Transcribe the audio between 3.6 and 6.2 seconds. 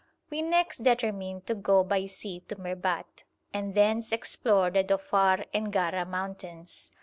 thence explore the Dhofar and Gara